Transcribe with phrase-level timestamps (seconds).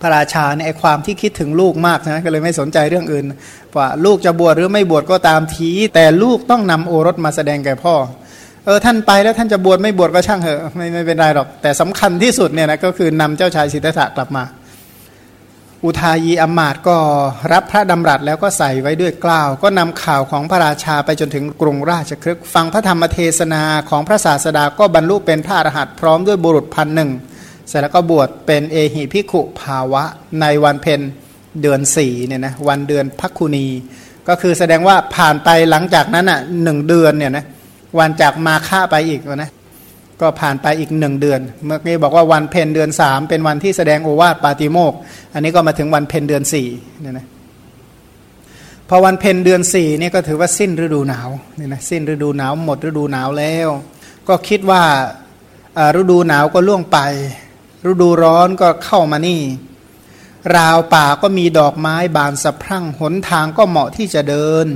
[0.00, 3.24] พระราชาเนี่ยไอความที่คิดถึงลูกมากนะก็เลยไม่สนใจเรื่องอื่น
[3.76, 7.94] ว่าลูกจะบวชหรือไม่บวชก็ตามที แต่ลูกต้องนำโอรสมาแสดงแก่พ่อ
[8.66, 14.44] เออท่านไปแล้วท่านจะบวชไม่บวชก็ช่างเถอะไม่ไม่เป็นไรหรอก แต่สำคัญที่สุดเนี่ยนะก็คือนำเจ้าชายสิทธัตถะกลับมา
[15.84, 16.96] อุทายีอมาตก็
[17.52, 27.10] รับพระดำรัสแล้วก็ใส่ไว้ด้วยกล้าว ก็นำข่าวของพระราชาไปจนถึงกรุงราชครึกฟังพระธรรมเทศนาของพระศาสดาก็บรรลุเป็นพระอรหันต์พร้อมด้วยบุรุษพันหนึ่ง
[27.68, 30.04] เสร็จแล้วก็บวชเป็นเอหิพิขุภาวะ
[30.40, 31.00] ในวันเพ็ญ
[31.62, 33.66] เดือนสี่เนี่ยนะวันเดือนพักคุณี
[34.28, 37.44] ก็คือแสดงว่าผ่านไปหลังจากนั้นอะหนึ่งเดือนเนี่ยนะ
[37.98, 39.50] วันจากมาฆ่าไปอีกนะ
[40.20, 44.92] ก็ผ่านไปอีกหนึ่งเดือน เมื่อกี้บอกว่าวันเพ็ญเดือนสามเป็นวันที่แสดงโอวาทปาติโมก
[45.34, 46.68] อันนี้ก็มาถึงวันเพ็ญเดือนสี่
[47.00, 47.26] เนี่ยนะ
[48.88, 53.68] พอวันเพ็ญเดือนสี่นี่ก็ถือว่าสิ้นฤดูหนาวเนี่ยนะสิ้นฤดูหนาวหมดฤดูหนาวแล้ว
[54.28, 54.82] ก็คิดว่า
[56.00, 56.98] ฤดูหนาวก็ล่วงไป
[57.86, 59.42] ฤดูร้อนก็เข้ามานี่
[60.56, 64.66] ราวป่าก็มีดอกไม้บานสะพรั่งหนทางก็เหมาะที่จะเดิน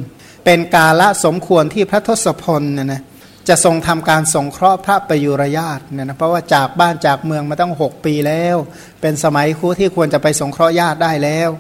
[0.45, 3.03] เป็นกาละสมควรที่พระทศพลเนี่ยนะ
[3.49, 8.57] จะทรงทำการสงเคราะห์พระประยุรญาตเนี่ยนะเพราะว่าจากบ้านจากเมืองมาตั้งหกปีแล้ว
[9.01, 11.51] เป็นสมัยคู่ที่ควรจะไปสงเคราะห์ญาติได้แล้ว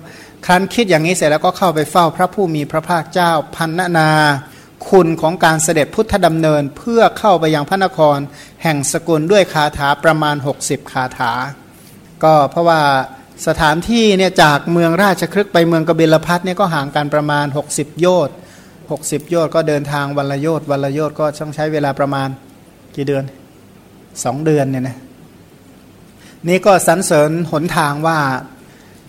[0.47, 4.11] ครั้นคิดอย่างนี้เสร็จแล้วก็เข้าไปเฝ้าพระผู้มีพระภาคเจ้าพันนานา
[4.89, 8.19] คุณของการเสด็จพุทธดำเนินเพื่อเข้าไปยังพระนคร
[8.62, 11.32] แห่งสกุลด้วยคาถาประมาณ 60 คาถา
[12.24, 12.80] ก็เพราะว่า
[13.46, 18.34] สถานที่เนี่ยจากเมืองราชครึกไปเมืองกบิลพัทเนี่ยก็ห่างกันประมาณ 60 โยชน์
[18.83, 22.28] 60 โยชน์ก็เดินทางวันละโยชน์วันละโยชน์ก็ต้องใช้เวลาประมาณ
[22.96, 23.24] กี่เดือน
[24.24, 24.98] สองเดือนเนี่ยนะ
[26.48, 28.18] นี่ก็สรรเสริญหนทางว่า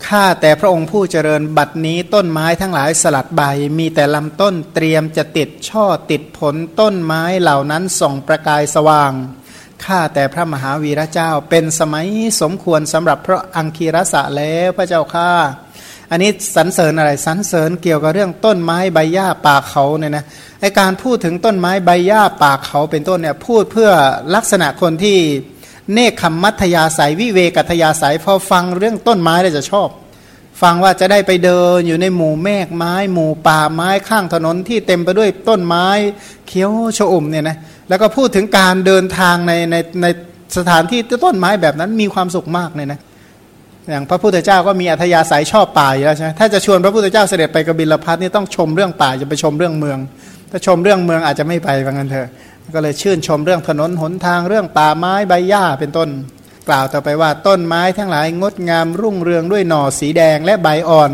[0.07, 3.41] ข้าแต่พระองค์ผู้เจริญบัดนี้ต้นไม้ทั้งหลายสลัดใบ
[3.79, 9.11] มีแต่ลำต้นเตรียมจะติดช่อติดผลต้นไม้เหล่านั้นส่องประกายสว่าง
[9.86, 12.08] ข้าแต่พระมหาวีระเจ้า เป็นสมัย
[12.42, 15.31] สมควรสำหรับพระอังคีรสะแล้วพระเจ้าข้า
[16.12, 20.26] อันนี้สรรเสริญอะไรสรรเสริญเกี่ยวกับเรื่องต้นไม้ใบหญ้าป่าเขาเนี่ยนะ
[20.61, 23.92] ไอการพูดถึงต้นไม้ใบหญ้าป่าเขาเป็นต้นเนี่ยพูดเพื่อ
[24.36, 25.17] ลักษณะคนที่
[25.93, 29.89] เนคขมมัธยาสายวิเวกัตยาสายพอฟังเรื่องต้นไม้แล้วจะชอบ
[30.61, 35.88] ฟังว่าจะได้ไปเดินอยู่ในหมู่เมฆไม้ หมู่ป่าไม้ข้างถนนที่เต็มไปด้วยต้นไม้
[36.48, 37.58] เขียวชอุ่มเนี่ยนะ
[37.89, 40.08] แล้วก็พูดถึงการเดินทางในในใน
[40.58, 42.99] สถานที่ต้นไม้แบบนั้นมีความสุขมากเลยนะ
[43.89, 49.98] อย่างพระพุทธเจ้าก็มีอัธยาศัยชอบป่าอยู่แล้วใช่ไหมถ้าจะชวนพระพุทธเจ้าเสด็จไปกบิลพัทนี่ต้องชมเรื่องป่าจะไปชมเรื่องเมือง
[50.52, 52.27] ถ้าชมเรื่องเมืองอาจจะไม่ไปว่างั้นเถอะ
[52.76, 56.10] ก็เลยชื่นชมเรื่องถนนหนทางเรื่องป่าไม้ใบหญ้าเป็นต้น
[56.67, 61.11] กล่าวต่อไปว่าต้นไม้ทั้งหลายงดงามรุ่งเรืองด้วยหน่อสีแดงและใบอ่อน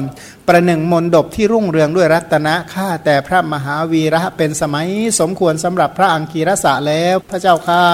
[0.47, 4.87] ประหนึ่งมนดบที่รุ่งเรืองด้วยรัตนะข้าแต่พระมหาวีระเป็นสมัย
[5.19, 7.85] สมควรสำหรับพระอังคีรสะแล้วพระเจ้าข้า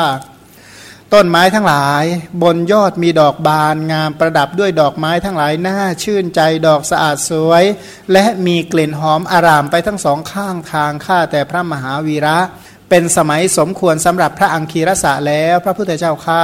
[1.13, 2.03] ต้นไม้ทั้งหลาย
[2.43, 7.63] บนยอดมีดอกบานงามประดับด้วยดอกไม้ทั้งหลายน่าชื่นใจดอกสะอาดสวย
[8.13, 12.37] และมีกลิ่นหอมอารามไปทั้งสองข้างทางข้าแต่พระมหาวีระ
[12.89, 16.39] เป็นสมัยสมควรสำหรับพระอังคีรสะแล้วพระพุทธเจ้าข้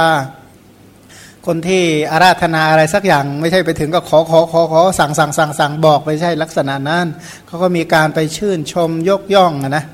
[1.46, 7.06] คนที่อาราธนาอะไรสักอย่างไม่ใช่ไปถึงก็ขอขอขอขอสั่งสั่งสั่งสั่งบอกไม่ใช่ลักษณะนั้น
[7.46, 9.84] เขาก็มีการไปชื่นชมยกย่องนะ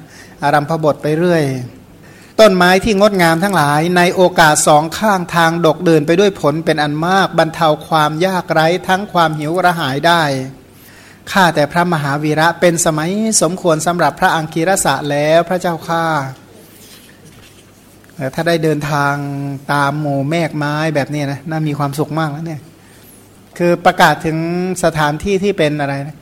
[0.42, 1.44] อารัมพบทไปเรื่อย
[2.41, 10.22] ต้นไม้ที่งดงามทั้งหลาย ในโอกาสสองข้างทางดกเดินไปด้วยผลเป็นอันมากบรรเทาความยากไร้ทั้งความหิวกระหายได้
[11.32, 13.10] ข้าแต่พระมหาวีระเป็นสมัย
[13.42, 16.04] สมควรสำหรับพระอังคีรสะแล้วพระเจ้าข้า
[18.34, 19.14] ถ้าได้เดินทาง
[19.72, 22.60] ตามหมู่แมกไม้แบบนี้นะน่ามีความสุขมากแล้วเนี่ย
[23.58, 24.38] คือประกาศถึง
[24.84, 26.16] สถานที่ที่เป็นอะไรนะ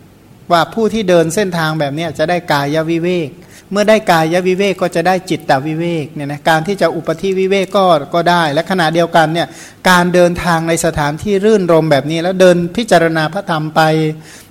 [0.52, 3.30] ว่าผู้ที่เดินเส้นทางแบบนี้จะได้กายวิเวก
[3.70, 7.84] เมื่อได้กายวิเวกก็จะได้จิตตวิเวกเนี่ยนะการที่จะอุปธิวิเวกก็
[8.14, 9.48] ก็ได้ และขณะเดียวกันเนี่ย
[9.90, 13.80] การเดินทางในสถานที่รื่นรมแบบนี้ แล้วเดินพิจารณาพระธรรมไป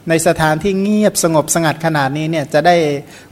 [0.10, 2.76] ในสถานที่เงียบสงบสงัดขนาดนี้เนี่ยจะได้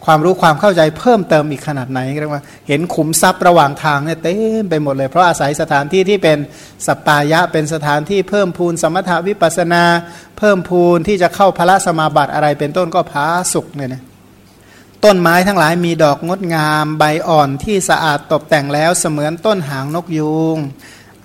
[0.05, 6.37] ความรู้ความเข้าใจเพิ่มเติมอีกขนาดไหนเรียกว่าเห็นขุมทรัพย์ระหว่างทางเนี่ยเต็มไปหมดเลย เพราะอาศัยสถานที่ที่เป็น
[6.85, 9.83] สัปปายะเป็นสถานที่เพิ่มพูนสมถาวิปัสนา
[10.37, 14.03] เพิ่มพูนที่จะเข้าพระสมาบัติอะไรเป็นต้นก็พาสุขเนี่ยนะ
[15.03, 20.57] ต้นไม้ทั้งหลายมีดอกงดงาม ใบอ่อนที่สะอาดตกแต่งแล้วเสมือนต้นหางนกยูง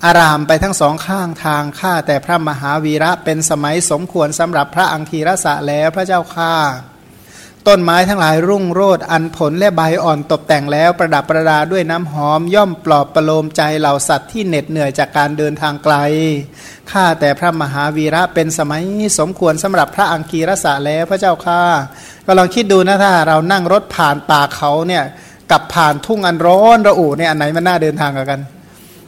[0.05, 6.55] อารามไปทั้งสองข้างทางข้าแต่พระมหาวีระเป็นสมัยสมควรสำหรับพระอังคีรสะแล้วพระเจ้าข้า
[7.69, 15.95] ต้นไม้ทั้งหลายรุ่งโรดอันผลและใบอ่อนตกแต่งแล้วประดับประดาด้วยน้ำหอมย่อมปลอบประโลมใจเหล่าสัตว์ที่เหน็ดเหนื่อยจากการเดินทางไกล
[16.91, 18.83] ข้าแต่พระมหาวีระเป็นสมัย
[19.19, 21.62] สมควรสำหรับพระอังคีรสะแล้วพระเจ้าข้า
[22.27, 25.05] ก็ลองคิดดูนะถ้าเรานั่งรถผ่านป่าเขาเนี่ย
[25.51, 28.41] กับผ่านทุ่งอันร้อนระอุเนี่ยอันไหนมันน่าเดินทางกัน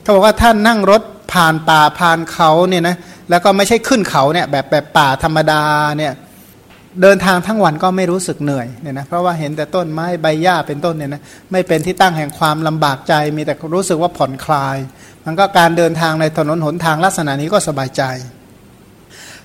[0.03, 1.03] เขาบอกว่าท่านนั่งรถ
[1.33, 2.97] ผ่านป่าผ่านเขาเนี่ยนะ
[3.31, 5.63] แล้วก็ไม่ใช่ขึ้นเขาเนี่ยแบบแบบป่าธรรมดา
[5.99, 6.13] เนี่ย
[7.03, 14.77] เดินทางทั้งวันก็ไม่รู้สึกเหนื่อยเนี่ยนะเพราะว่าเห็นแต่ต้นไม้ใบหญ้าเป็นต้นเนี่ยนะไม่เป็นที่ตั้งแห่งความลำบากใจ มีแต่รู้สึกว่าผ่อนคลาย
[15.25, 18.03] มันก็การเดินทางในถนนหนทางลักษณะนี้ก็สบายใจ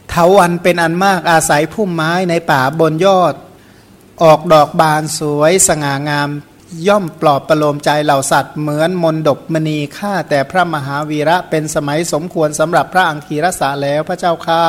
[0.10, 3.34] เถาวันเป็นอันมากอาศัยพุ่มไม้ในป่าบนยอด
[4.24, 6.30] ออกดอกบานสวยสง่างาม
[6.88, 14.64] ย่อมปลอบประโลมใจเหล่าสัตว์เหมือนมนดบมณีฆ่าแต่พระมหาวีระเป็นสมัยสมควรสำหรับพระอังคีรสาแล้วพระเจ้าค่า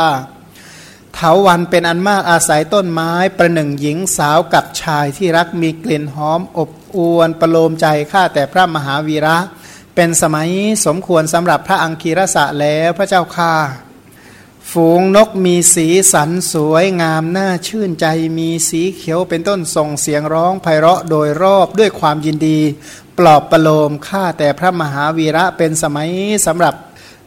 [1.14, 9.36] เถาวันเป็นอันมากอาศัยต้นไม้ประหนึ่งหญิงสาวกับชายที่รักมีกลิ่นหอมอบอวนประโลมใจข้าแต่พระมหาวีระ
[9.94, 10.48] เป็นสมัย
[10.86, 13.52] สมควรสำหรับพระอังคีรสะแล้วพระเจ้าค่า
[14.72, 18.06] ฝูงนกมีสีสันสวยงามน่าชื่นใจ
[18.38, 22.58] มีสีเขียวเป็นต้นส่งเสียงร้องไพเราะโดยรอบด้วยความยินดี
[23.18, 26.10] ปลอบประโลมข้าแต่พระมหาวีระเป็นสมัย
[26.46, 26.74] สำหรับ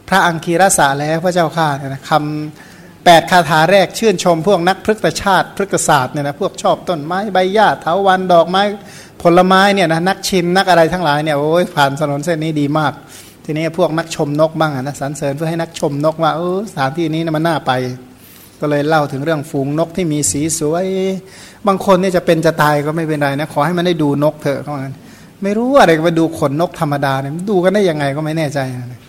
[0.08, 8.62] พระอังคีรสะแล้วพระเจ้าข้าเนี่ยนะคำแปดคาถาแรกชื่นชมพวกนักพฤกษชาติพฤกษศาสตร์เนี่ยนะพวกชอบต้นไม้ใบหญ้าเถาวันดอกไม้
[9.22, 12.92] ผลไม้เนี่ยนะนักชิมนักอะไรทั้งหลายเนี่ยโอ้ยผ่านถนนเส้นนี้ดีมาก
[13.50, 17.72] ทีนี้พวกนักชมนกบ้างนะสรรเสริญเพื่อให้นักชมนกว่าเออสถานที่นี้นะมันน่าไป
[18.60, 20.86] ก็เลยเล่าถึงเรื่องฝูงนกที่มีสีสวย
[21.66, 24.82] บางคนเนี่ยจะเป็นจะตายก็ไม่เป็นไรนะขอให้มันได้ดูนกเถอะเขาบอก
[25.42, 28.58] ไม่รู้อะไรไปดูขนนกธรรมดาเนี่ยดูกันได้ยังไงก็ไม่แน่ใจ
[28.92, 29.00] นะ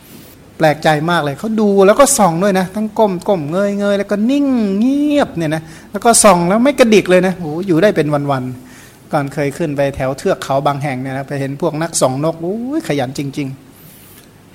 [0.57, 4.47] แปลกใจมากเลยเขาดูแล้วก็ส่องด้วยนะ ทั้งก้มก้มเงยเงยแล้วก็นิ่ง
[4.79, 5.61] เงียบเนี่ยนะ
[5.91, 13.70] แล้วก็ส่องแล้วไม่กระดิกเลยนะโอ้อยู่ได้เป็นวันๆก่อนเคยขึ้นไปแถวเทือกเขาบางแห่งเนี่ยนะไปเห็นพวกนักส่องนกโอ้ยขยันจริง ๆ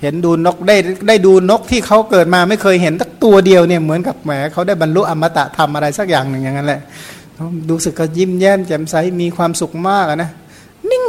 [0.01, 0.75] เห็นดูนกได้
[1.07, 6.81] ได้ดูนกที่เขาเกิดมาไม่เคยเห็นตักตัวเดียวเนี่ยเหมือนกับแหมเขาได้บรรลุอมตะทำอะไรสักอย่างหนึ่งอย่างนั้นแหละ
[7.69, 10.29] ดูสึกก็ยิ้มแย้มแจ่มใสมีความสุขมากนะ
[10.91, 11.05] นิ่ง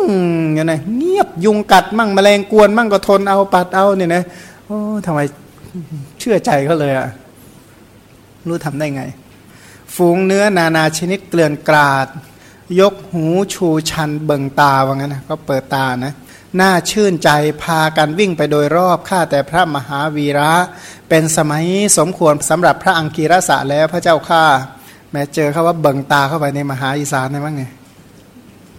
[0.55, 4.23] อย่างไรเงียบยุงกัดมั่งแมลงกวนมั่งก็ทนเอาปัดเอาเนี่ยนะ
[4.67, 5.21] โอ้ทำไม
[6.19, 7.09] เชื่อใจเขาเลยอะ
[8.49, 9.03] รู้ทำได้ไง
[9.95, 12.07] ฝูงเนื้อนานาชนิดเกลื่อนกราด
[12.81, 13.25] ยกหู
[13.55, 16.13] ชูชันเบิ่งตาว่างั้นนะก็เปิดตานะ
[16.61, 17.31] น่าชื่นใจ
[17.63, 20.53] พากันวิ่งไปโดยรอบข้าแต่พระมหาวีระ
[21.09, 21.65] เป็นสมัย
[21.99, 24.45] สมควรสำหรับพระอังกีรสะแล้วพระเจ้าข้า
[25.13, 27.65] แม้เจอเขาว่าเบิ่งตาเข้าไปในมหาอีสานได้บ้างไง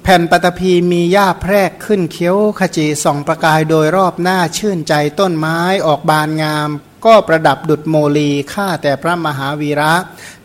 [0.03, 6.69] แผ่นปฐพีมีหญ้าแพรกขึ้นเขียวขจีส่องประกายโดยรอบหน้าชื่นใจต้นไม้ออกบานงาม
[7.05, 9.93] ก็ประดับดุดโมลีข้าแต่พระมหาวีระ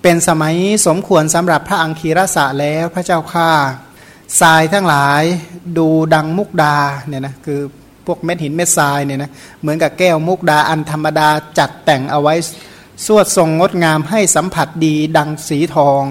[0.03, 0.57] เป็นสมัย
[0.87, 3.51] สมควรสำหรับพระอังคีรสะแล้วพระเจ้าข้า
[4.41, 5.23] ทรายทั้งหลาย
[5.79, 6.77] ดูดังมุกดา
[7.07, 7.61] เนี่ยนะคือ
[8.07, 11.29] พวกเม็ดหินเม็ดทรายเนี่ยนะเหมือนกับแก้วมุกดาอันธรรมดา
[11.59, 12.35] จัดแต่งเอาไว้
[13.07, 16.05] สวดทรงงดงามให้สัมผัสดีดังสีทอง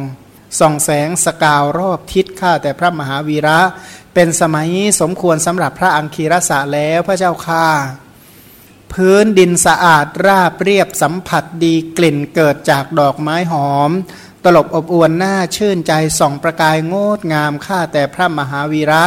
[0.59, 3.59] ส่องแสงสกาวรอบทิศข้าแต่พระมหาวีระ
[4.13, 4.69] เป็นสมัย
[5.01, 7.67] สมควรสำหรับพระอังคีรสะแล้วพระเจ้าข้า
[8.93, 13.91] พื้นดินสะอาดราบเรียบสัมผัสดีกลิ่นเกิดจากดอกไม้หอม
[14.43, 19.03] ตลบอบอวนหน้าชื่นใจส่องประกายงดงามข้าแต่พระมหาวีระ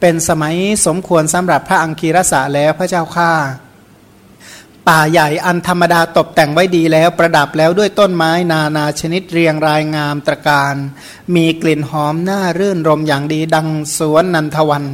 [0.00, 0.56] เป็นสมัย
[0.86, 3.32] สมควรสำหรับพระอังคีรสะแล้วพระเจ้าข้า
[4.88, 10.74] ป่าใหญ่อันธรรมดาตกแต่งไว้ดีแล้วประดับแล้วด้วยต้นไม้นานาชนิดเรียงรายงามตระการ
[11.34, 13.68] มีกลิ่นหอมน่ารื่นรมอย่างดีดัง
[13.98, 14.84] สวนนันทวัน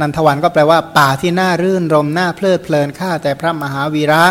[0.00, 4.24] นันทวันก็แปลว่า ป่าที่น่ารื่นรมน่าเพลิดเพลินข้าแต่พระมหาวีระ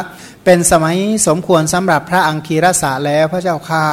[0.46, 0.98] เป็นสมัย
[1.28, 3.86] สมควรสำหรับพระอังคีรสะแล้วพระเจ้าข้า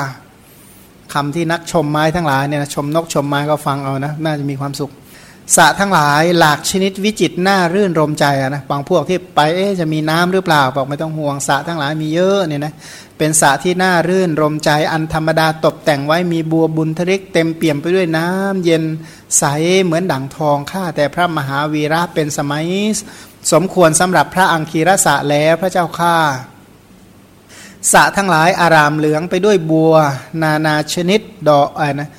[1.12, 4.92] คำที่นักชมไม้ทั้งหลายเนี่ยชมนกชมไม้ก็ฟังเอานะน่าจะมีความสุข
[5.56, 12.72] สระทั้งหลายหลากชนิดวิจิตน่ารื่นรมใจนะบางพวกที่ไปเอ๊จะมีน้ำหรือเปล่าบอกไม่ต้องห่วงสระทั้งหลายมีเยอะเนี่ยนะ
[13.18, 18.84] เป็นสระที่น่ารื่นรมใจอันธรรมดาตกแต่งไว้มีบัวบุญทริกเต็มเปี่ยมไปด้วยน้ำเย็น
[19.38, 19.44] ใส
[19.84, 22.66] เหมือนดั่งทองข้าแต่พระมหาวีระเป็นสมัย
[23.52, 26.16] สมควรสำหรับพระอังคีรสะแล้วพระเจ้าข้า
[27.92, 29.94] สะทั้งหลายอารามเหลืองไปด้วยบัว
[30.42, 31.20] นานาชนิด
[31.50, 32.10] ดอกอะไรนะ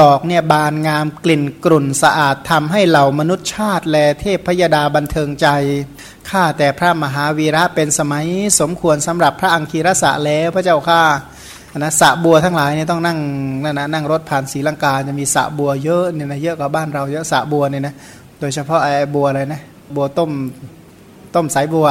[0.00, 5.46] ดอกเนี่ยบานงามกลิ่นกลุ่นสะอาดทำให้เหล่ามนุษย์ชาติ แลเทพพยดาบันเทิงใจ
[6.30, 8.26] ข้าแต่พระมหาวีระเป็นสมัย
[8.60, 11.02] สมควรสำหรับพระอังคีรสะแล้วพระเจ้าข้า
[11.78, 13.18] นะสะบัวทั้งหลายเนี่ยต้องนั่ง
[13.62, 17.94] นั่นนะนั่งรถผ่านศรีลังกาจะมีสะบัวเยอะเนี่ยนะเยอะกว่าบ้านเราเยอะสะบัวเนี่ยนะ
[18.40, 19.60] โดยเฉพาะไอ้บัวอะไรนะ
[19.96, 20.30] บัวต้ม
[21.34, 21.86] ต้มสายบัว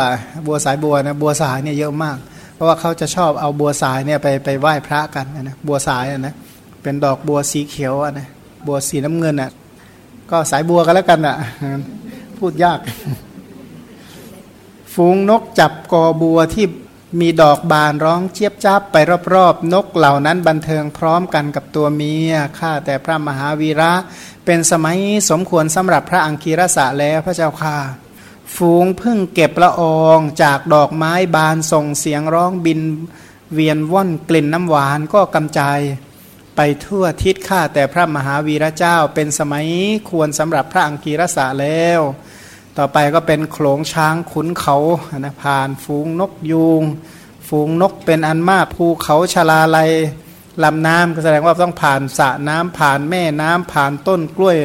[0.47, 2.17] บัวสายบัวนะบัวสายเนี่ยเยอะมาก
[2.63, 6.35] ราะว่าเขาจะชอบเอาบัวสายเนี่ยไปไปไหว้พระกันนะบัวสายนะ
[6.83, 8.27] เป็นดอกบัวสีเขียวนะ
[8.67, 9.51] บัวสีน้ำเงินอะ
[10.31, 11.35] ก็สายบัวกันแล้วกันอะ
[12.37, 12.79] พูดยาก
[14.93, 16.65] ฝูงนกจับกอบัวที่
[17.19, 18.95] มีดอกบานร้องเจี๊ยบจับไป
[19.33, 23.93] รอบๆ นกเหล่านั้นบันเทิงพร้อมกันกับตัวเมียข้าแต่พระมหาวีระ
[24.45, 24.97] เป็นสมัย
[25.29, 28.02] สมควรสำหรับพระอังคีรสะแล้วพระเจ้าค่ะ
[28.55, 32.79] ฝูงพึ่งเก็บละอองจากดอกไม้บานส่งเสียงร้องบิน
[33.53, 35.79] เวียนว่อนกลิ่นน้ำหวานก็กำจาย
[36.55, 39.67] ไปทั่วทิศข้าแต่พระมหาวีระเจ้าเป็นสมัย
[40.09, 42.01] ควรสำหรับพระอังกีรสะแล้ว
[42.77, 44.77] ต่อไปก็เป็นโขลงช้างขุนเขา
[45.19, 46.83] นะผ่านฝูงนกยูง
[47.47, 49.91] ฝูงนกเป็นอันมากภูเขาชลาลัย
[50.63, 54.57] ลำน้ำก็แสดงว่าต้องผ่านสระน้ำผ่านแม่น้ำผ่านต้นกล้วย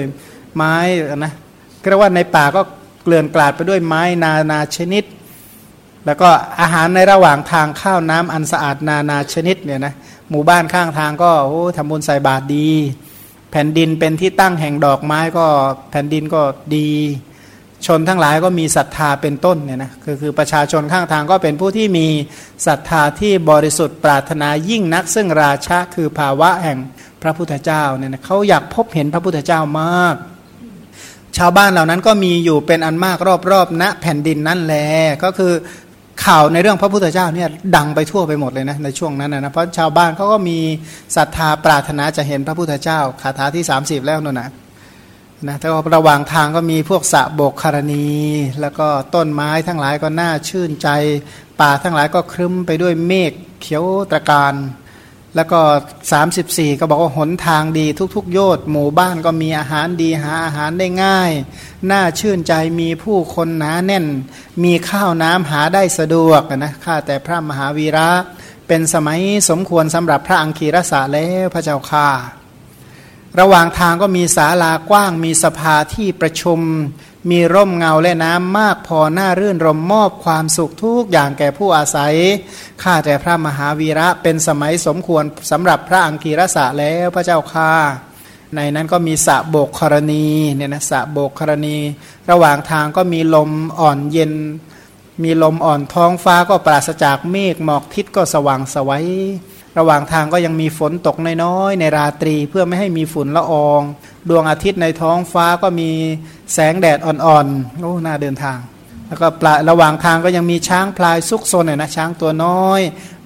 [0.55, 0.75] ไม้
[1.17, 1.33] นะ
[1.81, 2.61] ก็เรียกว่าในป่าก็
[3.09, 5.05] เลื่อนกลาดไปด้วยไม้นานาชนิด
[6.07, 6.29] แล้วก็
[6.61, 9.95] อาหารในระหว่างทางข้าวน้ำอันสะอาดนานาชนิดเนี่ยนะ
[10.31, 12.69] หมู่บ้านข้างทางก็โอ้ทำบุญใส่บาตรดี
[13.51, 15.47] แผ่นดินเป็นที่ตั้งแห่งดอกไม้ก็
[15.91, 16.43] แผ่นดินก็
[16.77, 16.89] ดี
[17.87, 22.07] ชนทั้งหลายก็มีศรัทธาเป็นต้นเนี่ยนะคือคือประชาชนข้างทางก็เป็นผู้ที่มี
[22.67, 26.79] ศรัทธาที่บริสุทธิ์ปรารถนายิ่งนัก ซึ่งราชาคือภาวะแห่ง
[27.23, 30.17] พระพุทธเจ้าเนี่ยนะเขาอยากพบเห็นพระพุทธเจ้ามาก
[31.37, 33.19] ชาวบ้านเหล่านั้นก็มีอยู่เป็นอันมาก
[33.51, 34.87] รอบๆณนะแผ่นดินนั่นแหละ
[35.25, 35.53] ก็คือ
[36.25, 40.59] ข่าวในเรื่องพระพุทธเจ้าเนี่ยดังไปทั่วไปหมดเลยนะในช่วงนั้นนะเพราะชาวบ้านเขาก็มี
[41.17, 44.51] ศรัทธาปรารถนาจะเห็นพระพุทธเจ้าคาถาที่ 30 แล้วนั่นนะ
[45.47, 48.07] นะแต่ว่าระหว่างทางก็มีพวกสะโบกคารณี
[48.61, 50.89] แล้วก็ต้นไม้ทั้งหลายก็น่าชื่นใจ
[51.61, 54.55] ป่าทั้งหลายก็ครึ้มไปด้วยเมฆเขียวตะการ
[55.39, 55.63] แล้วก็
[56.21, 61.33] 34 ก็บอกว่าหนทางดีทุกๆ โยชน์หมู่บ้านก็มีอาหารดีหาอาหารได้ง่าย
[61.91, 64.07] น่าชื่นใจมีผู้คนหนาแน่น
[64.65, 68.11] มีข้าวน้ำหาได้สะดวกนะข้าแต่พระมหาวีระ
[68.69, 72.09] เป็นสมัยสมควรสำหรับพระอังคีรสาแล้วพระเจ้าค่า
[73.41, 76.61] ระหว่างทางก็มีศาลากว้างมีสภาที่ประชุม
[77.31, 82.15] มีร่มเงาและน้ำมากพอหน้ารื่นรมมอบความสุขทุกอย่างแก่ผู้อาศัย
[82.83, 87.73] ข้าแต่พระมหาวีระเป็นสมัยสมควรสำหรับพระอังคีรสะแล้วพระเจ้าค่า
[88.55, 91.77] ในนั้นก็มีสะโบกครณีเนี่ยนะสะโบกครณี
[92.31, 94.33] ระหว่างทางก็มีลมอ่อนเย็น
[95.23, 99.07] มีลมอ่อนท้องฟ้าก็ปราศจากเมฆหมอกทิศก็สว่างสวัย
[99.79, 103.83] ระหว่างทางก็ยังมีฝนตกน้อยๆในราตรีเพื่อไม่ให้มีฝุ่นละออง
[104.29, 105.91] ดวงอาทิตย์ในท้องฟ้าก็มี
[106.53, 108.59] แสงแดดอ่อนๆโอ้น่าเดินทาง
[109.09, 112.81] แล้วก็ปลาระหว่างทางก็ยังมีช้างพลายซุกซนเนี่ยนะช้างตัวน้อย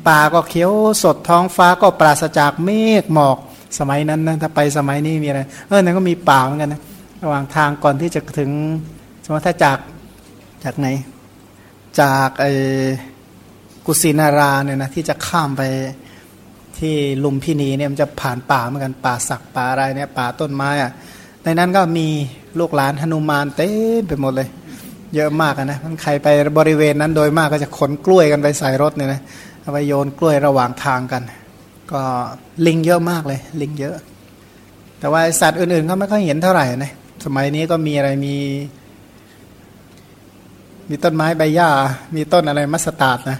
[0.08, 0.72] ป่าก็เขียว
[1.02, 2.70] สดท้องฟ้าก็ปราศจากเม
[3.02, 3.38] ฆหมอก
[3.78, 6.80] สมัยนั้นนะถ้าไปสมัยนี้มีอะไรเออนั่นก็มีป่าเหมือนกันนะ
[7.22, 8.50] ระหว่างทางก่อนที่จะถึง
[9.25, 9.78] สมมติถ้าจาก
[10.64, 10.88] จากไหน
[12.00, 12.52] จากไอ้
[13.87, 15.62] กุสินาราเนี่ยนะที่จะข้ามไป
[16.83, 20.91] ที่ลุมพินีเนี่ยมันจะผ่านป่าเหมือนกันป่าสักป่าอะไรเนี่ยป่าต้นไม้อะ
[21.45, 22.07] ในนั้นก็มี
[22.59, 23.69] ลูกหลานหนุมานเต็
[24.01, 24.49] มไปหมดเลย
[25.15, 29.21] เยอะมากนะมันใครไปบริเวณนั้นโดยมากก็จะขนกล้วยกันไปใส่รถเนี่ยนะ
[29.61, 31.23] เอาไปโยนกล้วยระหว่างทางกัน
[31.93, 32.01] ก็
[32.67, 33.97] ลิงเยอะมากเลย ลิงเยอะ
[34.99, 36.93] แต่ว่าสัตว์อื่นๆก็ไม่ค่อยเห็นเท่าไหร่นะ
[37.25, 38.37] สมัยนี้ก็มีอะไรมี
[40.89, 41.69] มีต้นไม้ใบหญ้า
[42.17, 43.39] มีต้นอะไรมัสตาร์ดนะ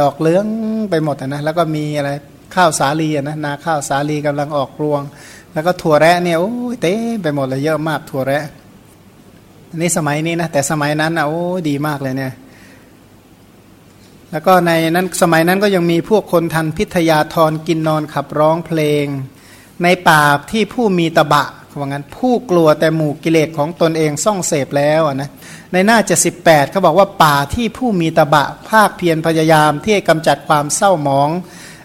[0.00, 0.46] ดอกเลื้อง
[0.90, 2.10] ไปหมดนะแล้วก็มีอะไร
[2.54, 5.02] ข้าวสาลีนะนาข้าวสาลีกำลังออกรวง
[5.52, 8.44] แล้วก็ถั่วแระเนี่ยโอ้ยเต้ไปหมดเลยเยอะมากถั่วแระ
[9.68, 12.32] อันนี้สมัยนี้นะแต่สมัยนั้นนะโอ้ดีมากเลยเนี่ย
[14.30, 19.06] แล้วก็ในนั้นสมัยนั้นก็ยังมีพวกคนทันพิทยาธรกินนอนขับร้องเพลง
[19.82, 21.44] ในป่าที่ผู้มีตะบะ
[21.78, 25.30] ว่างั้นผู้กลัวแต่หมู่กิเลสของตนเองซ่องเสพแล้วนะ
[25.72, 31.30] ในหน้าเจะสิบแปดเขาบอกว่าป่าที่ผู้มีตะบะภาคเพียรพยายามที่กำจัดความเศร้าหมอง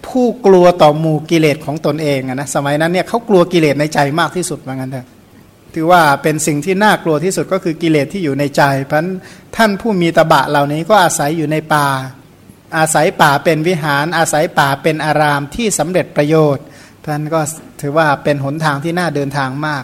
[0.08, 5.08] ผู้กลัวต่อหมู่กิเลสของตนเองนะสมัยนั้นเนี่ยเขากลัวกิเลสในใจมากที่สุดเหมือนกันเถอะ
[5.76, 9.04] ถือว่าเป็นสิ่งที่น่ากลัวที่สุดก็คือกิเลสที่อยู่ในใจเพราะ
[9.56, 11.88] ท่านผู้มีตบะเหล่านี้ก็อาศัยอยู่ในป่า
[12.78, 16.66] อาศัยป่าเป็นวิหาร อาศัยป่าเป็นอารามที่สำเร็จประโยชน์
[17.04, 17.42] ท่านก็
[17.82, 19.84] ถือว่าเป็นหนทางที่น่าเดินทางมาก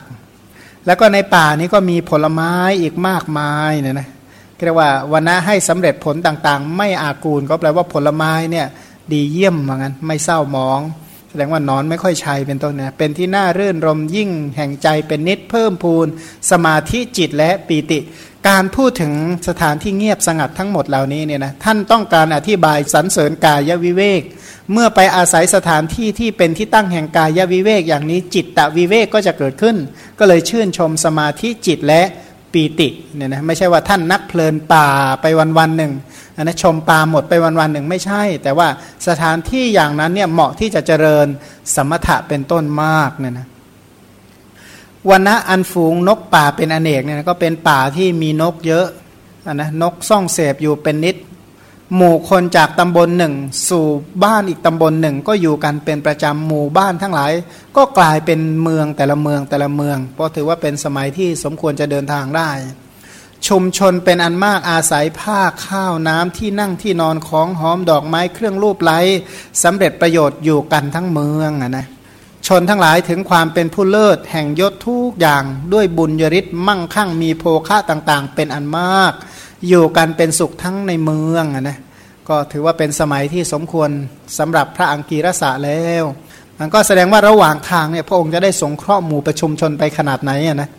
[0.85, 4.09] แล้วก็ในป่านี้ก็มีผลไม้อีกมากมายเนี่ยนะ
[4.65, 8.67] เรียกว่าวันนะให้สำเร็จผลต่างๆ ไม่อากูลก็แปลว่าผลไม้เนี่ย
[9.11, 10.79] ดีเยี่ยมเหมือนกันไม่เศร้ามอง
[11.29, 16.07] แสดงว่านอนไม่ค่อยชัยเป็นต้นนะเป็นที่น่ารื่นรมยิ่งแห่งใจเป็นนิดเพิ่มพูน
[16.51, 17.99] สมาธิจิตและปีติ
[18.47, 19.13] การพูดถึง
[19.47, 24.21] สถานที่เงียบสงัดทั้งหมดเหล่านี้เนี่ยนะท่านต้องการอธิบายสรรเสริญกายวิเวก
[24.71, 29.75] เมื่อไปอาศัยสถานที่ที่เป็นที่ตั้งแห่งกายวิเวกอย่างนี้จิตตวิเวกก็จะเกิดขึ้น
[30.19, 32.01] ก็เลยชื่นชมสมาธิจิตและ
[32.53, 34.87] ปีติเนี่ยนะไม่ใช่ว่าท่านนักเพลินป่า
[35.21, 35.91] ไปวันวันหนึ่ง
[36.37, 38.67] อันนะชมปลาหมดไปวันวันหนึ่งไม่ใช่ แต่ว่า
[39.07, 41.27] สถานที่อย่างนั้นเนี่ยเหมาะที่จะเจริญ
[41.75, 43.47] สมถะเป็นต้นมากเนี่ยนะ
[45.09, 48.87] วันนะอันฝูงนกป่าเป็นอเนกเนี่ยก็เป็นป่าที่มีนกเยอะ
[49.47, 51.17] อันนะนกซ่องเสพอยู่เป็นนิด
[51.95, 53.33] หมู่คนจากตำบลหนึ่ง
[53.69, 53.85] สู่
[54.23, 57.31] บ้านอีกตำบลหนึ่ง ก็อยู่กันเป็นประจำหมู่บ้านทั้งหลาย
[57.77, 62.49] ก็กลายเป็นเมืองแต่ละเมืองแต่ละเมือง เพราะถือว่าเป็นสมัยที่สมควรจะเดินทางได้
[63.47, 68.99] ชุมชนเป็นอันมากอาศัยผ้าข้าวน้ำที่นั่งที่นอนของหอมดอกไม้เครื่องรูปไล้
[69.63, 71.87] สำเร็จประโยชน์อยู่กันทั้งเมืองนะ
[72.47, 79.13] ชนทั้งหลายถึงความเป็นผู้เลิศแห่งยศทุกอย่างด้วยบุญยริศมั่งคั่งมีโภคะต่างๆ เป็นอันมาก
[79.67, 81.77] อยู่กันเป็นสุขทั้งในเมืองนะ
[82.29, 83.89] ก็ถือว่าเป็นสมัยที่สมควร
[84.37, 86.03] สำหรับพระอังกีรสะแล้ว
[86.59, 90.69] มันก็แสดงว่าระหว่างทางเนี่ยพระองค์จะได้สงเคราะห์หมู่ประชุมชนไปขนาดไหนนะ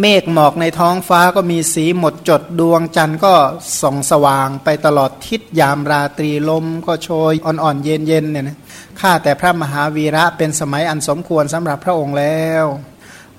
[0.00, 3.34] เมฆหมอกในท้องฟ้าก็มีสีหมดจดดวงจันทร์ก็
[3.80, 8.58] ส่องสว่างไปตลอดทิศยามราตรีลมก็โชยอ่อนๆเย็นๆเนี่ยนะ
[9.00, 12.64] ข้าแต่พระมหาวีระเป็นสมัยอันสมควรสำหรับพระองค์แล้ว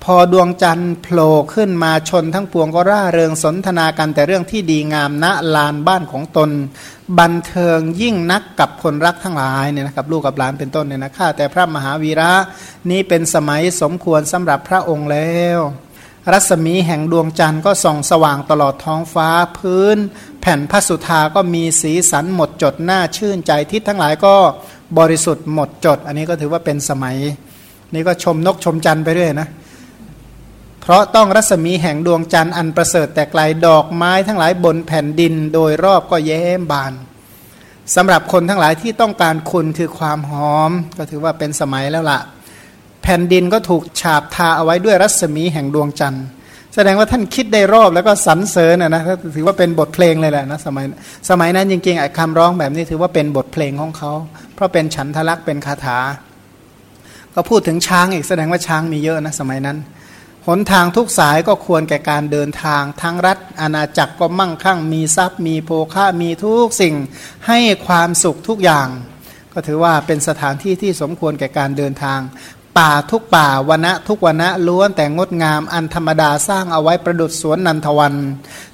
[0.04, 6.50] พอดวงจันทร์โผล่ขึ้นมาชนทั้งปวงก็ร่าเริงสนทนากันแต่เรื่องที่ดีงามณลานบ้านของตน
[7.18, 12.32] บันเทิงยิ่งนักกับคนรักทั้งหลายเนี่ยนะครับลูกกับหลานเป็นต้นเนี่ยนะข้าแต่พระมหาวีระ
[12.90, 15.58] นี้เป็นสมัยสมควรสำหรับพระองค์แล้ว
[16.32, 19.28] รัศมีแห่งดวงจันทร์ก็ส่องสว่างตลอดท้องฟ้า
[19.58, 19.96] พื้น
[20.40, 24.34] แผ่นพระสุธาก็มีสีสันหมดจดหน้าชื่นใจทิศทั้งหลายก็
[24.98, 27.16] บริสุทธิ์หมดจด อันนี้ก็ถือว่าเป็นสมัย
[27.94, 29.48] นี่ก็ชมนกชมจันทร์ไปเรื่อยนะ
[30.80, 36.92] เพราะต้องรัศมีแห่งดวงจันทร์อันประเสริฐแต่ไกลดอกไม้ทั้งหลายบนแผ่นดินโดยรอบก็แย้มบาน
[37.94, 42.20] สำหรับคนทั้งหลายที่ต้องการคุณคือความหอม ก็ถือว่าเป็นสมัยแล้วละ่ะ
[43.02, 46.26] แผ่นดินก็ถูกฉาบทาเอาไว้ด้วยรัศมีแห่งดวงจันทร์
[46.74, 49.02] แสดงว่าท่านคิดได้รอบแล้วก็สรรเสริญนะนะ
[49.36, 50.84] ถือว่าเป็นบทเพลงเลยแหละนะสมัย
[51.28, 54.12] สมัยนั้นจริงๆไอ้คำร้องแบบนี้ถือว่าเป็นบทเพลงของเขา
[54.54, 55.98] เพราะเป็นฉันทลักษ์เป็นคาถา
[57.34, 59.78] ก็พูดถึงช้างอีกแสดงว่าช้างมีเยอะนะสมัยนั้น
[60.46, 66.94] หนทางทุกสายก็ควรแก่การเดินทาง ทั้งรัฐอาณาจักรก็มั่งคั่ง มีทรัพย์มีโภคะมีทุกสิ่ง
[67.46, 68.88] ให้ความสุขทุกอย่าง
[69.52, 72.20] ก็ถือว่าเป็นสถานที่ที่สมควรแก่การเดินทาง
[72.78, 78.14] ป่าทุกป่าวันะทุกวันะล้วนแต่งดงามอันธรรมดาสร้างเอาไว้ประดุษสวนนันทวัน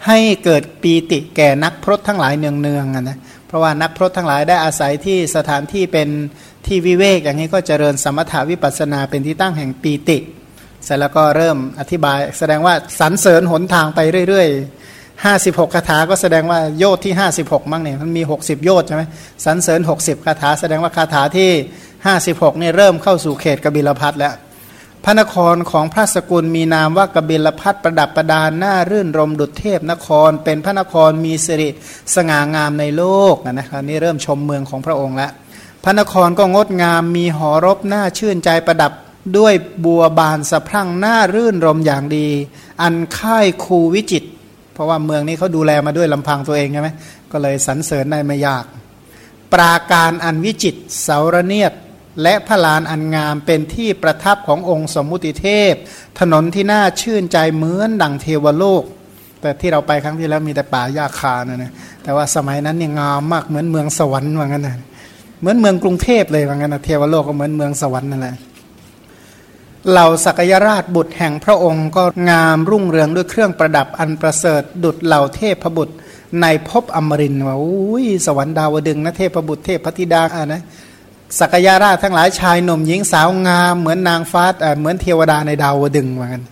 [0.07, 6.09] ให้เกิดปีติแก่นักพรตทั้งหลายเนืองๆนะเพราะว่านักพรตทั้งหลายได้อาศัยที่สถานที่เป็น
[6.67, 10.19] ที่วิเวกอย่างนี้ก็เจริญสมถาวิปัสนาเป็นที่ตั้งแห่งปีติ
[10.85, 19.03] เสร็จแล้วก็เริ่มอธิบาย แสดงว่าสรรเสริญหนทางไปเรื่อยๆห้าสิบหกคาถาก็แสดงว่าโยช์ที่ห้าสิบหกมั่งเนี่ยมันมีหกสิบโยช์ใช่ไหม
[19.45, 21.51] สรรเสริญหกสิบคาถาแสดงว่าคาถาที่
[22.07, 24.35] ห้าสิบหกนี่ยเริ่มเข้าสู่เขตกบิลพัทแล้ว
[25.05, 31.69] พระนครของพระสกุลมีนามว่ากบิลพัทประดับประดานหน้ารื่นรมดุจเทพนคร เป็นพระนครมีสิริ
[32.15, 35.33] สง่างามในโลกนะครับนี่เริ่มชมเมืองของพระองค์แล้ว
[35.85, 38.93] พระนครก็งดงามมีหอรบหน้าชื่นใจประดับ
[39.39, 42.29] ด้วยบัวบานสะพรั่งหน้ารื่นรมอย่างดี
[42.83, 44.25] อันค่ายคูวิจิต
[44.75, 46.89] เพราะว่าเมืองนี้เขาดูแลมาด้วยลำพังตัวเองใช่ไหม
[47.33, 48.65] ก็เลยสรรเสริญได้ไม่ยาก
[49.53, 51.73] ปราการอันวิจิตเสาระเนียด
[52.23, 55.75] และพระลานอันงามเป็นที่ประทับขององค์สมมุติเทพ
[56.21, 58.83] ถนนที่น่าชื่นใจเหมือนดังเทวโลก
[59.41, 61.73] แต่ที่เราไปครั้งที่แล้วมีแต่ป่าหญ้าคานะนะ
[62.03, 64.77] แต่ว่าสมัยนั้นเนี่ยงามมากเหมือนเมืองสวรรค์ว่างั้นนะ
[65.41, 68.37] เหมือนเมืองกรุงเทพเลยว่างั้นนะเทวโลกก็เหมือนเมืองสวรรค์นั่นแหละ
[69.91, 75.95] เหล่าสักยราชบุตรแห่งพระองค์ก็งามรุ่งเรืองด้วยเครื่องประดับอันประเสริฐดุดเหล่าเทพพบุตร
[76.41, 80.63] ในภพอมรินว่าอุ้ยสวรรค์ดาวดึงนะเทพบุตรเทพพธิดาอะนะ
[81.39, 84.45] สักยาราชทั้งหลายชายหนุ่มหญิงสาวงาม เหมือนนางฟ้า
[84.79, 86.45] เหมือนเทวดาในดาวดึงเหมือนกัน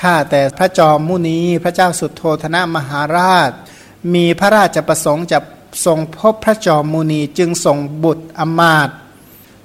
[0.00, 3.50] ข้าแต่พระจอมมุนีพระเจ้าสุดโทธนะมหาราช
[4.14, 5.38] มีพระราชประสงค์จะ
[5.86, 8.88] ทรงพบพระจอมมุนีจึงส่งบุตรอมาต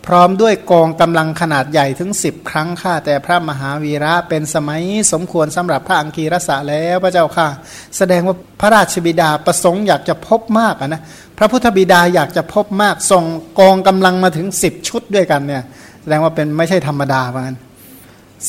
[0.05, 4.81] พร้อมด้วยกองกำลังขนาดใหญ่ถึงสิบครั้งข้าแต่พระมหาวีระเป็นสมัย
[5.12, 7.47] สมควรสำหรับพระอังคีรสะแล้วพระเจ้าค่ะ
[7.97, 11.01] แสดงว่าพระราชบิดาประสงค์อยากจะพบมากนะ
[11.38, 13.23] พระพุทธบิดาอยากจะพบมากส่ง
[13.59, 15.63] กองกำลังมาถึงสิบชุดด้วยกันเนี่ย
[16.01, 17.57] แสดงว่าเป็นไม่ใช่ธรรมดาเหมือนกัน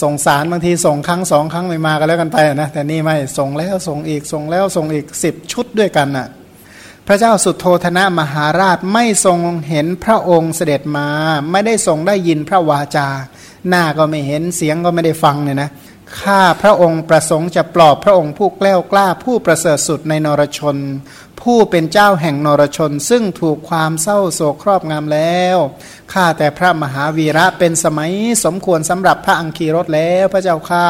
[0.02, 6.28] ส่งสารบางทีส่งครั้งสองครั้งไม่มากันแล้วกันไปนะแต่นี่ไม่ส่งแล้วส่งอีกส่งแล้วส่งอีกสิบชุดด้วยกันน่ะ
[7.11, 11.09] ระเจ้าสุดโทธนะมหาราชไม่ทรงเห็นพระองค์เสด็จมา
[11.51, 13.09] ไม่ได้ทรงได้ยินพระวาจา
[13.68, 15.70] หน้าก็ไม่เห็นเสียงก็ไม่ได้ฟังเนี่ยนะ
[16.20, 20.77] ข้าพระองค์ประสงค์จะปลอบพระองค์ผู้แกล้วกล้าผู้ประเสริฐสุดในนรชน
[21.42, 25.57] ผู้เป็นเจ้าแห่งนรชน ซึ่งถูกความเศร้าโศกครอบงำแล้ว
[26.12, 28.12] ข้าแต่พระมหาวีระเป็นสมัย
[28.44, 30.87] สมควรสำหรับพระอังคีรถแล้วพระเจ้าข้า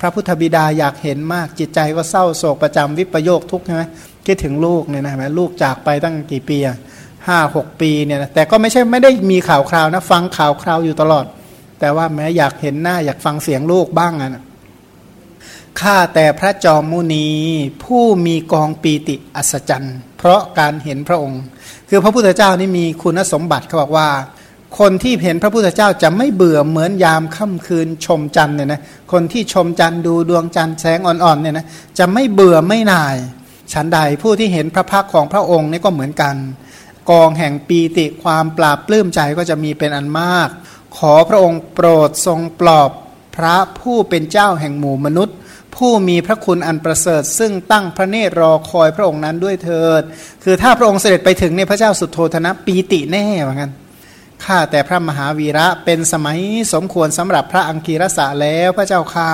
[0.00, 3.82] พระพุทธบิดาอยากเห็นมากจิตใจก็เศร้าโศกประจำวิปโยคทุกข์ใช่ไหม
[4.26, 6.76] คิดถึงลูกเนี่ยนะแม่ลูกจากไปตั้งกี่ปีอะ
[7.28, 11.24] ห้าหกปีเนี่ยแต่ก็ไม่ใช่ไม่ได้มีข่าวคราวนะ ฟังข่าวคราวอยู่ตลอด
[11.80, 14.44] แต่ว่าแม้อยากเห็นหน้าอยากฟังเสียงลูกบ้างอะ
[15.80, 17.26] ข้าแต่พระจอมมุนี
[17.84, 21.42] ผู้มีกองปีติอัศจรรย์ เพราะการเห็นพระองค์
[21.88, 24.08] คือพระพุทธเจ้านี่มีคุณสมบัติเขาบอกว่า
[24.78, 28.80] คนที่เห็นพระพุทธเจ้าจะไม่เบื่อเหมือนยามค่ำคืนชมจันทร์เนี่ยนะ
[29.12, 31.66] คนที่ชมจันทร์ดูดวงจันทร์แสงอ่อนๆเนี่ยนะ
[31.98, 33.16] จะไม่เบื่อไม่น่าย
[33.72, 36.36] ฉันใดผู้ที่เห็นพระพักของพระองค์นี่ก็เหมือนกัน
[37.10, 40.48] กองแห่งปีติความปราบปลื้มใจก็จะมีเป็นอันมาก
[40.96, 42.90] ขอพระองค์โปรดทรงปลอบ
[43.36, 45.36] พระผู้เป็นเจ้าแห่งหมู่มนุษย์
[45.76, 50.02] ผู้มีพระคุณอันประเสริฐ ซึ่งตั้งพระเนตรรอคอยพระองค์นั้นด้วยเถิด
[50.44, 53.70] คือถ้าพระองค์เสด็จไปถึงเนี่ยพระเจ้าสุดโทธนะปีติแน่เหมือนกัน
[54.44, 56.38] ข้าแต่พระมหาวีระเป็นสมัย
[56.72, 59.30] สมควรสำหรับพระอังคีรสะแล้วพระเจ้าข้า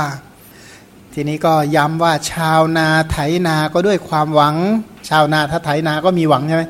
[1.15, 4.57] ทีนี้ก็ย้ำว่าชาวนาไถนาก็ด้วยความหวัง
[5.09, 6.65] ชาวนาถ้าไถนาก็มีหวังใช่ไหม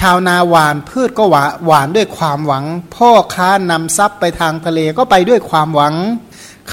[0.00, 2.64] ชาวนาหวานพืชก็หวาหวานด้วยความหวัง
[2.96, 5.94] พ่อค้านำทรัพย์ไปทางทะเลก็ไปด้วยความหวัง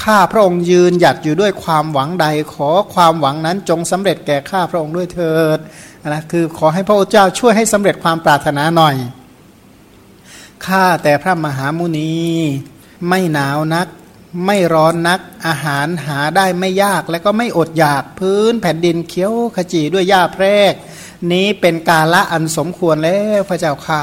[0.02, 5.58] ข้าพระองค์ยืนหยัดอยู่ด้วยความหวังใด ขอความหวังนั้นจงสำเร็จแก่ข้าพระองค์ด้วยเถิด
[6.08, 8.96] นะคือขอให้พระเจ้าช่วยให้สำเร็จความปรารถนาหน่อย
[10.66, 12.12] ข้าแต่พระมหามุนี
[13.08, 13.86] ไม่หนาวนัก
[14.46, 20.74] ไม่ร้อนนักอาหารหาได้ไม่ยากและก็ไม่อดอยากพื้นแผ่นดินเขียวขจีด้วยหญ้าแพรก
[21.32, 24.02] นี้เป็นกาละอันสมควรแล้วพระเจ้าข้า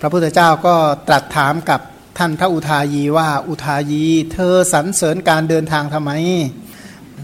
[0.00, 0.74] พระพุทธเจ้าก็
[1.08, 1.80] ตรัสถามกับ
[2.18, 6.10] ท่านพระอุทายีว่าอุทายี เธอสรรเสริญการเดินทางทำไม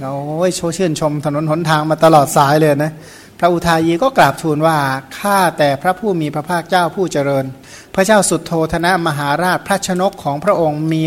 [0.01, 2.93] โอ้ยโชชื่นชมถนนหนทางมาตลอดสายเลยนะ
[3.39, 4.79] พระอุทายีก็กราบทูลว่า
[5.19, 7.45] ข้าแต่พระผู้มีพระภาคเจ้าผู้เจริญ
[7.95, 11.03] พระเจ้าสุดโทธนะมหาราชพระชนกของพระองค์มี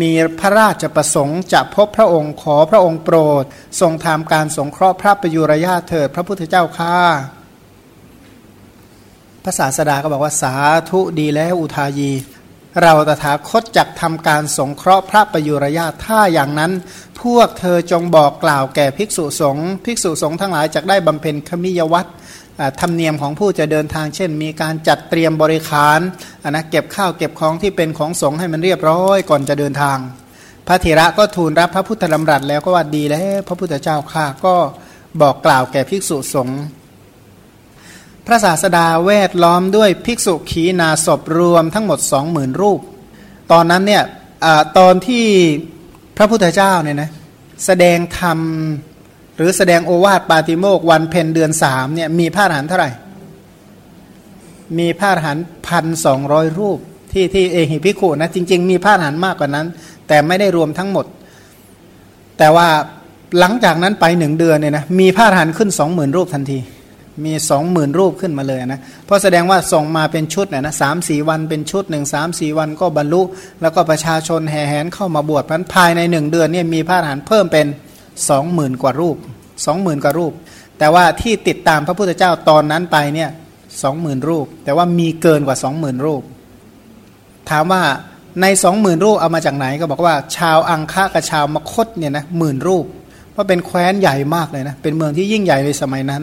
[0.00, 3.44] มีพระราชประสงค์จะพบพระองค์ขอพระองค์โปรด
[3.80, 6.96] ทรงทำการสงเคราะห์พระประยุรญาเถิดพระพุทธเจ้าข้า
[9.44, 10.54] พระศาสดาก็บอกว่าสา
[10.90, 12.12] ธุดีแล้วอุทายี
[12.82, 16.72] เราตถาคตจักทำการสงเคราะห์พระประยุรญาถ้าอย่างนั้น
[17.22, 22.10] พวกเธอจงบอกกล่าวแก่ภิกษุสงฆ์ภิกษุสงฆ์ทั้งหลายจะได้บำเพ็ญขมิยวัตร
[22.80, 26.00] ธรรมเนียมของผู้จะเดินทางเช่น มีการจัดเตรียมบริขาร
[26.50, 29.98] นะเก็บข้าวเก็บของที่เป็นของสงฆ์ให้มันเรียบร้อยก่อนจะเดินทาง
[30.66, 34.54] พระธีระก็ทูลรับพระพุทธดำรัสแล้วก็ว่าดีแล้วพระพุทธเจ้าข้าก็
[35.20, 36.60] บอกกล่าวแก่ภิกษุสงฆ์
[38.30, 42.80] ระศาสดาแวดล้อมด้วยภิกษุขีนาศพรวมทั้งหมดสองหมื่นรูป
[43.52, 44.02] ตอนนั้นเนี่ย
[44.44, 44.46] อ
[44.78, 45.24] ตอนที่
[46.16, 47.10] พระพุทธเจ้าเนี่ยนะ
[47.66, 48.38] แสดงธรรม
[49.36, 52.90] หรือแสดงโอวาทปาติโมกวันเพ็ญเดือนสามเนี่ยมีพระอรหันต์เท่าไหร่
[54.78, 56.78] มีพระอรหันต์พันสองร้อยรูป
[57.12, 59.66] ที่ที่เอหิพิขุนะจริง ๆ มีพระอรหันต์มากกว่านั้น
[60.08, 61.06] แต่ไม่ได้รวมทั้งหมด
[62.38, 62.68] แต่ว่า
[63.38, 66.58] หลังจากนั้นไปหนึ่งเดือนเนี่ยนะมีพระอรหันต์ขึ้นสองหมื่นรูปทันที
[67.26, 73.22] มีสองหมื่นรูปขึ้นมาเลยนะเพราะแสดงว่าส่งมาเป็นชุดเนะนะสามสี่วันเป็นชุดหนึ่งสามสี่วันก็บรรลุ
[73.62, 77.66] แล้วก็ประชาชนแห่แหนเข้ามาบวชพันภายในหนึ่งเดือนเนี่ยมีพระอรหันต์เพิ่มเป็น
[78.28, 79.16] สองหมื่นกว่ารูป
[79.66, 80.32] สองหมื่นกว่ารูป
[80.78, 83.30] แต่ว่าที่ติดตามพระพุทธเจ้าตอนนั้นไปเนี่ย
[83.82, 86.22] สองหมื่นรูป แต่ว่ามีเกินกว่าสองหมื่นรูป
[87.50, 87.82] ถามว่า
[88.42, 92.86] ในสองหมื่นรูปเอามาจากไหนก็บอกว่า ชาวอังคะกับชาวมคตเนี่ยนะหมื่นรูป
[93.32, 96.22] เพราะเป็นแคว้นใหญ่มากเลยนะเป็นเมืองที่ยิ่งใหญ่ในสมัยนั้น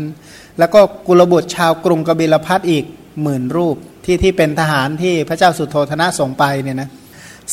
[0.59, 2.85] แล้วก็กุลบุตรชาวกรุงกบิลพัทอีก
[3.21, 6.89] หมื่นรูปที่ที่เป็นทหารที่พระเจ้าสุโธธนะส่งไปเนี่ยนะ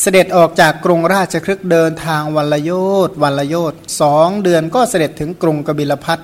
[0.01, 2.71] เสด็จออกจากกรุงราชครึกเดินทางวันละโย
[3.07, 6.19] ต์วันละโยต์สองเดือนก็เสด็จถึงกรุงกบิลพัท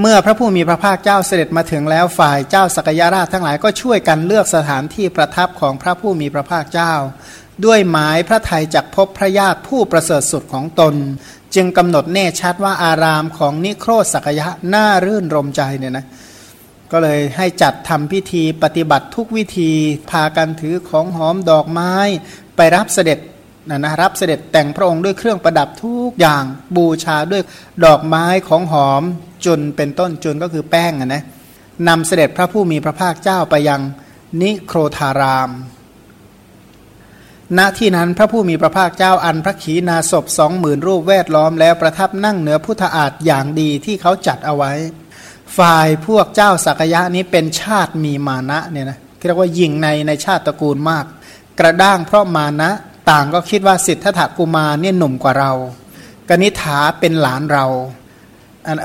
[0.00, 6.92] เมื่อพระผู้มีพระภาคเจ้าเสด็จมาถึงแล้วฝ่ายเจ้าสกยราชทั้งหลายก็ช่วยกันเลือกสถานที่ประทับของพระผู้มีพระภาคเจ้า
[7.64, 10.94] ด้วยหมายพระไทยจักพบพระญาติผู้ประเสริฐสุดของตน
[11.54, 16.06] จึงกำหนดแน่ชัดว่าอารามของนิโครสักยะน่ารื่นรมใจเนี่ยนะ
[16.92, 19.70] ก็เลยให้จัดทำพิธีปฏิบัติทุกวิธี
[20.10, 21.94] พากันถือของหอมดอกไม้
[22.56, 23.18] ไปรับเสด็จ
[23.68, 26.44] นะนะรับเสด็จแต่งพระองค์ด้วยเครื่องประดับทุกอย่าง
[26.76, 27.42] บูชาด้วย
[27.84, 29.02] ดอกไม้ของหอม
[29.44, 31.24] จุนเป็นต้นจุนก็คือแป้งนะ
[31.88, 33.80] นำเสด็จพระผู้มีพระภาคเจ้าไปยัง
[34.40, 35.50] นิโครธาราม
[37.56, 44.72] ณที่นั้นพระผู้มีพระภาคเจ้าอันพระขีณาสพสองหมื่นรูปแวดล้อมแล้วประทับนั่งเหนือพุทธอาฏอย่างดีที่เขาจัดเอาไว้
[45.58, 51.04] ฝ่ายพวกเจ้าสักยะนี้เป็นชาติมีมานะเนี่ยนะเรียกว่ายิงในในชาติตระกูลมาก
[51.58, 52.70] กระด้างเพราะมานะ
[53.10, 55.52] ต่างก็คิดว่าสิทธัตถกุมารเนี่ยหนุ่มกว่าเรา
[56.28, 57.66] กนิฐาเป็นหลานเรา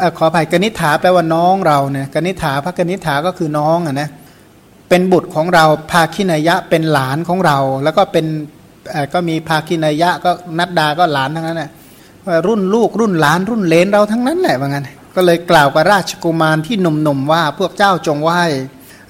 [0.01, 4.09] อขออภัยกนิฐาแปลว่าน้องเราเนี่ยกนิฐาพระกนิฐาก็คือน้องอะนะ
[4.89, 8.25] เป็นบุตรของเราภาคินายะเป็นหลานของเรา แล้วก็เป็น
[9.13, 11.69] ก็มีภาคินายะก็นัดดาก็หลานทั้งนั้นแหละ
[12.47, 18.31] รุ่นลูกรุ่นหลานรุ่นเลนเราทั้งนั้นแหละว่างั้นก็เลยกล่าวกับราชกุมารที่หนุ่มๆว่าพวกเจ้าจงไหว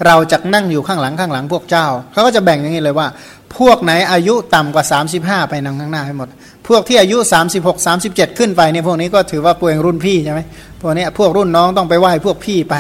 [0.06, 3.08] เราจะนั่งอยู่ข้างหลังข้างหลังพวกเจ้าเขาก็จะแบ่งอย่างนี้เลยว่า
[3.58, 4.86] พวกไหนอายุต่ำกว่า
[5.18, 6.28] 35 ไปนั่งข้างหน้าให้หมด
[6.68, 7.18] พวกที่อายุ
[7.58, 10.42] 36 37 ขึ้นไปเนี่ยพวกนี้ก็ถือว่าปวงรุ่นพี่ใช่ไหม
[10.82, 12.76] พวกนี้พวกรุ่นน้องต้องไปไหว้พวกพี่ไป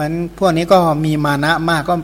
[0.00, 1.94] ราะฉะนั้นพวกนี้ก็มีมานะมากก็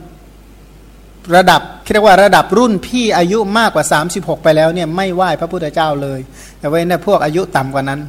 [1.37, 1.61] ระดับ
[1.93, 6.21] เรียกว่าระดับรุ่นพี่อายุมากกว่า 36 ไปแล้วเนี่ยไม่ไหว้พระพุทธเจ้าเลย
[6.59, 8.01] แต่เว้นแต่พวกอายุต่ำกว่านั้น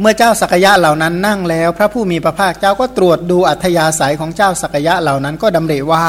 [0.00, 6.06] เมื่อเจ้าสักยะเหล่านั้นนั่งแล้ว พระผู้มีพระภาคเจ้าก็ตรวจดูอัธยาศัยของเจ้าสักยะเหล่านั้นก็ดำริว่า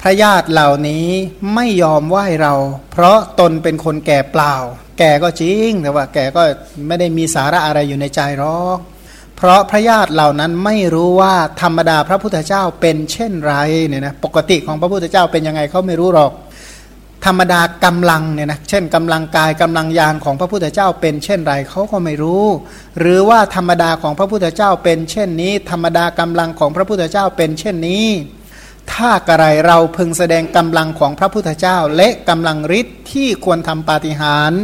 [0.00, 1.06] พระญาติเหล่านี้
[1.54, 2.54] ไม่ยอมไหว้เรา
[2.92, 4.54] เพราะตนเป็นคนแก่เปล่า
[4.98, 6.42] แก่ก็จริงแต่ว่าแก่ก็
[6.86, 8.78] ไม่ได้มีสาระอะไรอยู่ในใจหรอก
[9.40, 13.54] เพราะพระญาติเหล่านั้นไม่รู้ว่าธรรมดาพระพุทธเจ้าเป็นเช่นไร
[13.86, 16.32] เนี่ยนะปกติของพระพุทธเจ้าเป็นยังไงเขาไม่รู้หรอก
[17.26, 22.44] ธรรมดากำลังเนี่ยนะเช่นกำลังกายกำลังยานของพระพุทธเจ้าเป็นเช่นไรเขาก็ไม่รู้
[22.98, 28.06] หรือว่าธรรมดาของพระพุทธเจ้าเป็นเช่นนี้ ธรรมดากำลังของพระพุทธเจ้าเป็นเช่นนี้
[28.92, 34.60] ถ้ากระไรเราพึงแสดงกำลังของพระพุทธเจ้า และกำลังฤทธิ์ที่ควรทำปาฏิหาริย์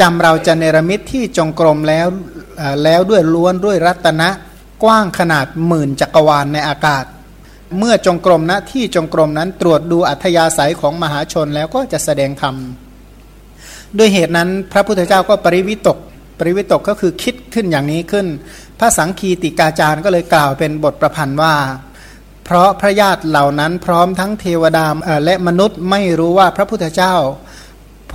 [0.00, 2.06] จำเราจะเนรมิตที่จงกรมแล้ว
[2.84, 4.28] แล้วด้วยล้วนด้วยรัตนะ
[4.82, 7.04] กว้างขนาดหมื่นจักรวาลในอากาศ
[7.78, 12.54] เมื่อจงกรมณที่จงกรมนั้นตรวจดูอัธยาศัยของมหาชนแล้วก็จะแสดงธรรม
[13.98, 15.98] ด้วยเหตุนั้นพระพุทธเจ้าก็ปริวิตก
[16.38, 18.26] ปริวิตกก็คือคิดขึ้นอย่างนี้ขึ้น
[18.78, 21.54] พระสังคีติกาจารย์ก็เลยกล่าวเป็นบทประพันธ์ว่า
[22.44, 24.86] เพราะพระญาติเหล่านั้นพร้อมทั้งเทวดา
[25.24, 27.14] และมนุษย์ไม่รู้ว่าพระพุทธเจ้า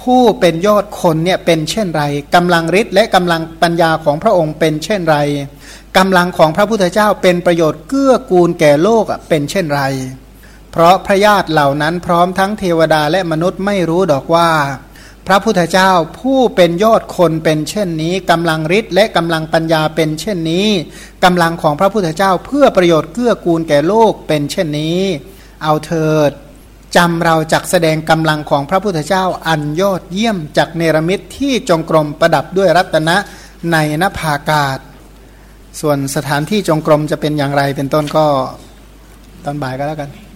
[0.01, 2.03] ผู้เป็นยอดคนเนี่ยเป็นเช่นไร
[2.35, 5.17] กำลังฤทธิ์และกำลังปัญญาของพระองค์เป็นเช่นไร
[5.97, 9.81] กำลังของพระพุทธเจ้าเป็นประโยชน์เกื้อกูลแก่โลกเป็นเช่นไร
[10.71, 14.49] เพราะพระญาติเหล่านั้นพร้อมทั้งเทวดาและมนุษย์ไม่รู้ดอกว่า
[15.27, 20.67] พระพุทธเจ้าผู้เป็นยอดคนเป็นเช่นนี้กำลังฤทธิ์และกำลังปัญญาเป็นเช่นนี้
[21.23, 24.99] กำลังของพระพุทธเจ้าเพื่อประโยชน์เกื้อกูลแก่โลกเป็นเช่นนี้
[25.63, 26.31] เอาเถิด
[26.95, 33.17] จำเราจักแสดงกำลังของพระพุทธเจ้าอันยอดเยี่ยมจากเนรมิตที่จงกรมประดับด้วยรัตนะ
[33.71, 34.79] ในนภากาศ
[35.81, 38.25] ส่วนสถานที่จงกรมจะเป็นอย่างไรเป็นต้นก็
[39.45, 40.28] ตอนบ่ายก็แล้วกัน